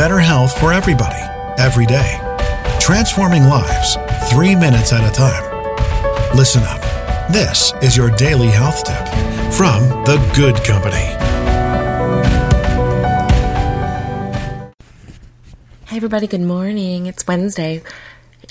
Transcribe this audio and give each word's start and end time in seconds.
better 0.00 0.18
health 0.18 0.58
for 0.58 0.72
everybody, 0.72 1.20
every 1.58 1.84
day. 1.84 2.18
Transforming 2.80 3.44
lives, 3.44 3.98
three 4.30 4.56
minutes 4.56 4.94
at 4.94 5.06
a 5.06 5.12
time. 5.12 5.44
Listen 6.34 6.62
up. 6.62 6.80
This 7.30 7.74
is 7.82 7.98
your 7.98 8.08
daily 8.12 8.46
health 8.46 8.82
tip 8.82 9.06
from 9.52 9.82
The 10.06 10.16
Good 10.34 10.56
Company. 10.64 11.04
Hey, 15.84 15.96
everybody, 15.96 16.26
good 16.26 16.40
morning. 16.40 17.04
It's 17.04 17.26
Wednesday. 17.26 17.82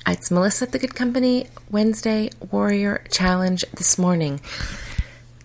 It's 0.06 0.30
Melissa 0.30 0.66
at 0.66 0.72
The 0.72 0.78
Good 0.78 0.94
Company, 0.94 1.48
Wednesday 1.72 2.30
Warrior 2.52 3.04
Challenge 3.10 3.66
this 3.76 3.98
morning. 3.98 4.40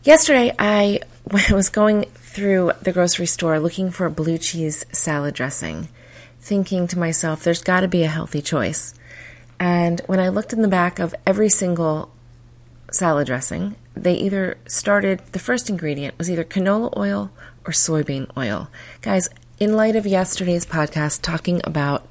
Yesterday, 0.03 0.55
I 0.59 1.01
was 1.51 1.71
going 1.71 2.05
through 2.35 2.73
the 2.83 2.93
grocery 2.93 3.27
store 3.27 3.61
looking 3.61 3.93
for 3.93 4.07
a 4.07 4.11
blue 4.11 4.39
cheese 4.39 4.85
salad 4.91 5.35
dressing, 5.35 5.89
thinking 6.41 6.89
to 6.89 6.99
myself, 6.99 7.45
there's 7.45 7.63
got 7.63 7.81
to 7.81 7.89
be 7.89 8.03
a 8.03 8.09
healthy 8.09 8.43
choice. 8.43 8.93
And 9.61 10.01
when 10.07 10.19
I 10.19 10.29
looked 10.29 10.53
in 10.53 10.61
the 10.61 10.69
back 10.69 10.99
of 10.99 11.15
every 11.25 11.49
single 11.49 12.11
salad 12.91 13.29
dressing, 13.29 13.77
they 13.95 14.15
either 14.15 14.59
started, 14.67 15.21
the 15.31 15.39
first 15.39 15.71
ingredient 15.71 16.19
was 16.19 16.29
either 16.29 16.43
canola 16.43 16.95
oil 16.97 17.31
or 17.65 17.73
soybean 17.73 18.29
oil. 18.37 18.69
Guys, 19.01 19.29
in 19.61 19.77
light 19.77 19.95
of 19.95 20.05
yesterday's 20.05 20.67
podcast 20.67 21.23
talking 21.23 21.61
about 21.63 22.09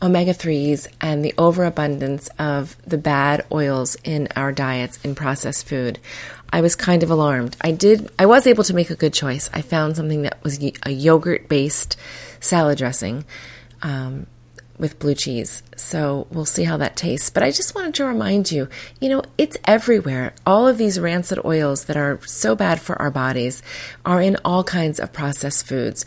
omega 0.00 0.32
3s 0.32 0.86
and 1.00 1.24
the 1.24 1.34
overabundance 1.38 2.28
of 2.38 2.76
the 2.86 2.98
bad 2.98 3.44
oils 3.52 3.96
in 4.04 4.28
our 4.36 4.52
diets 4.52 4.98
in 5.04 5.14
processed 5.14 5.66
food, 5.66 5.98
I 6.52 6.60
was 6.60 6.74
kind 6.74 7.02
of 7.02 7.10
alarmed. 7.10 7.56
I 7.60 7.72
did 7.72 8.10
I 8.18 8.26
was 8.26 8.46
able 8.46 8.64
to 8.64 8.74
make 8.74 8.90
a 8.90 8.96
good 8.96 9.12
choice. 9.12 9.50
I 9.52 9.62
found 9.62 9.96
something 9.96 10.22
that 10.22 10.42
was 10.42 10.58
a 10.84 10.90
yogurt 10.90 11.48
based 11.48 11.96
salad 12.40 12.78
dressing 12.78 13.24
um, 13.82 14.26
with 14.78 14.98
blue 14.98 15.14
cheese. 15.14 15.62
So 15.76 16.26
we'll 16.30 16.44
see 16.44 16.64
how 16.64 16.76
that 16.78 16.96
tastes. 16.96 17.30
But 17.30 17.42
I 17.42 17.50
just 17.50 17.74
wanted 17.74 17.94
to 17.94 18.04
remind 18.04 18.50
you, 18.50 18.68
you 19.00 19.08
know, 19.08 19.22
it's 19.36 19.56
everywhere. 19.64 20.32
All 20.46 20.66
of 20.66 20.78
these 20.78 21.00
rancid 21.00 21.44
oils 21.44 21.84
that 21.84 21.96
are 21.96 22.20
so 22.24 22.54
bad 22.54 22.80
for 22.80 23.00
our 23.00 23.10
bodies 23.10 23.62
are 24.06 24.22
in 24.22 24.36
all 24.44 24.64
kinds 24.64 25.00
of 25.00 25.12
processed 25.12 25.66
foods 25.66 26.06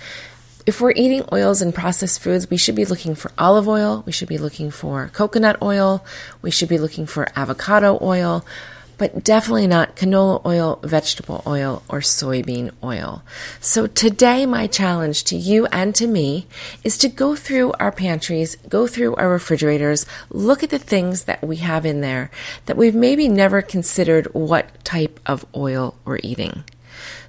if 0.65 0.79
we're 0.79 0.91
eating 0.91 1.23
oils 1.31 1.61
and 1.61 1.73
processed 1.73 2.21
foods, 2.21 2.49
we 2.49 2.57
should 2.57 2.75
be 2.75 2.85
looking 2.85 3.15
for 3.15 3.31
olive 3.37 3.67
oil, 3.67 4.03
we 4.05 4.11
should 4.11 4.27
be 4.27 4.37
looking 4.37 4.71
for 4.71 5.09
coconut 5.13 5.61
oil, 5.61 6.05
we 6.41 6.51
should 6.51 6.69
be 6.69 6.77
looking 6.77 7.05
for 7.05 7.27
avocado 7.35 7.97
oil, 8.01 8.45
but 9.01 9.23
definitely 9.23 9.65
not 9.65 9.95
canola 9.95 10.45
oil, 10.45 10.79
vegetable 10.83 11.41
oil, 11.47 11.81
or 11.89 12.01
soybean 12.01 12.69
oil. 12.83 13.23
So 13.59 13.87
today, 13.87 14.45
my 14.45 14.67
challenge 14.67 15.23
to 15.23 15.35
you 15.35 15.65
and 15.71 15.95
to 15.95 16.05
me 16.05 16.45
is 16.83 16.99
to 16.99 17.09
go 17.09 17.35
through 17.35 17.73
our 17.79 17.91
pantries, 17.91 18.57
go 18.69 18.85
through 18.85 19.15
our 19.15 19.27
refrigerators, 19.27 20.05
look 20.29 20.61
at 20.61 20.69
the 20.69 20.77
things 20.77 21.23
that 21.23 21.41
we 21.41 21.55
have 21.55 21.83
in 21.83 22.01
there 22.01 22.29
that 22.67 22.77
we've 22.77 22.93
maybe 22.93 23.27
never 23.27 23.63
considered 23.63 24.27
what 24.35 24.83
type 24.83 25.19
of 25.25 25.47
oil 25.55 25.95
we're 26.05 26.19
eating. 26.21 26.63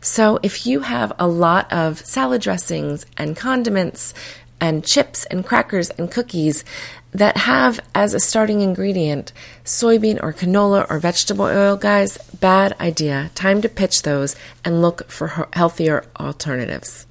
So 0.01 0.39
if 0.43 0.67
you 0.67 0.81
have 0.81 1.13
a 1.19 1.29
lot 1.29 1.73
of 1.73 2.05
salad 2.05 2.43
dressings 2.43 3.07
and 3.17 3.37
condiments 3.37 4.15
and 4.61 4.85
chips 4.85 5.25
and 5.27 5.45
crackers 5.45 5.91
and 5.91 6.11
cookies 6.11 6.65
that 7.13 7.37
have 7.37 7.81
as 7.95 8.15
a 8.15 8.21
starting 8.21 8.61
ingredient 8.61 9.33
soybean 9.65 10.23
or 10.23 10.33
canola 10.33 10.87
or 10.89 10.99
vegetable 10.99 11.45
oil, 11.45 11.77
guys, 11.77 12.17
bad 12.41 12.79
idea. 12.81 13.31
Time 13.35 13.61
to 13.61 13.69
pitch 13.69 14.03
those 14.03 14.37
and 14.65 14.81
look 14.81 15.11
for 15.11 15.49
healthier 15.53 16.05
alternatives. 16.19 17.07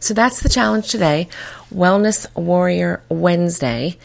So 0.00 0.14
that's 0.14 0.40
the 0.40 0.48
challenge 0.48 0.90
today 0.90 1.28
Wellness 1.72 2.26
Warrior 2.34 3.02
Wednesday. 3.08 3.98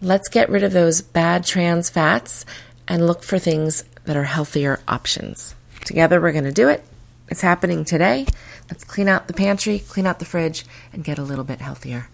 Let's 0.00 0.28
get 0.28 0.48
rid 0.48 0.62
of 0.62 0.72
those 0.72 1.02
bad 1.02 1.44
trans 1.44 1.90
fats 1.90 2.44
and 2.88 3.06
look 3.06 3.22
for 3.22 3.38
things 3.38 3.84
that 4.04 4.16
are 4.16 4.24
healthier 4.24 4.80
options. 4.86 5.54
Together, 5.84 6.20
we're 6.20 6.32
going 6.32 6.44
to 6.44 6.52
do 6.52 6.68
it. 6.68 6.84
It's 7.28 7.40
happening 7.40 7.84
today. 7.84 8.26
Let's 8.70 8.84
clean 8.84 9.08
out 9.08 9.26
the 9.26 9.32
pantry, 9.32 9.80
clean 9.80 10.06
out 10.06 10.20
the 10.20 10.24
fridge, 10.24 10.64
and 10.92 11.02
get 11.02 11.18
a 11.18 11.22
little 11.22 11.44
bit 11.44 11.60
healthier. 11.60 12.08